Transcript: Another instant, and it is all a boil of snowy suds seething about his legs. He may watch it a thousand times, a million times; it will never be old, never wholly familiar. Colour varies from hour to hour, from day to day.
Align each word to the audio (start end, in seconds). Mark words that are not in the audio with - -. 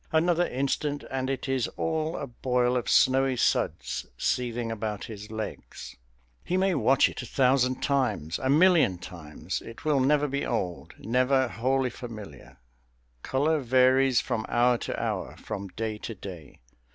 Another 0.11 0.47
instant, 0.47 1.03
and 1.11 1.29
it 1.29 1.47
is 1.47 1.67
all 1.77 2.17
a 2.17 2.25
boil 2.25 2.75
of 2.75 2.89
snowy 2.89 3.37
suds 3.37 4.07
seething 4.17 4.71
about 4.71 5.03
his 5.03 5.29
legs. 5.29 5.95
He 6.43 6.57
may 6.57 6.73
watch 6.73 7.07
it 7.07 7.21
a 7.21 7.27
thousand 7.27 7.83
times, 7.83 8.39
a 8.39 8.49
million 8.49 8.97
times; 8.97 9.61
it 9.61 9.85
will 9.85 9.99
never 9.99 10.27
be 10.27 10.43
old, 10.43 10.95
never 10.97 11.47
wholly 11.49 11.91
familiar. 11.91 12.57
Colour 13.21 13.59
varies 13.59 14.19
from 14.21 14.43
hour 14.49 14.79
to 14.79 14.99
hour, 14.99 15.37
from 15.37 15.67
day 15.67 15.99
to 15.99 16.15
day. 16.15 16.61